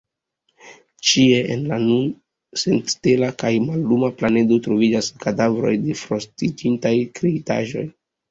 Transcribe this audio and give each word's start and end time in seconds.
Ĉie 1.09 1.41
en 1.55 1.65
la 1.71 1.77
nun 1.81 2.07
senstela 2.61 3.29
kaj 3.43 3.51
malluma 3.67 4.09
planedo 4.21 4.57
troviĝas 4.69 5.09
kadavroj 5.25 5.75
de 5.85 5.99
frostiĝintaj 6.03 6.95
kreitaĵoj. 7.21 7.85